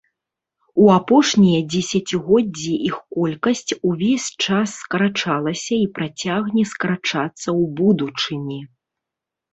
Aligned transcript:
У 0.83 0.85
апошнія 0.99 1.59
дзесяцігоддзі 1.73 2.71
іх 2.87 2.97
колькасць 3.17 3.71
увесь 3.89 4.27
час 4.47 4.67
скарачалася 4.87 5.73
і 5.85 5.85
працягне 5.99 6.63
скарачацца 6.73 7.29
ў 7.29 7.63
будучыні. 7.83 8.59